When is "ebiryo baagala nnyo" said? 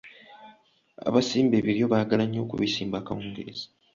1.61-2.39